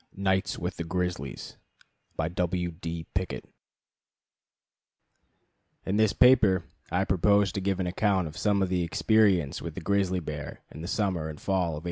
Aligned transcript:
_Nights 0.17 0.57
with 0.57 0.77
the 0.77 0.83
Grizzlies 0.83 1.57
In 2.17 2.35
this 5.97 6.13
paper 6.13 6.63
I 6.91 7.05
propose 7.05 7.51
to 7.51 7.61
give 7.61 7.79
an 7.79 7.85
account 7.85 8.27
of 8.27 8.35
some 8.35 8.63
experience 8.63 9.61
with 9.61 9.75
the 9.75 9.81
grizzly 9.81 10.19
bear 10.19 10.63
in 10.71 10.81
the 10.81 10.87
summer 10.87 11.29
and 11.29 11.39
fall 11.39 11.55
of 11.55 11.73
1885. 11.77 11.79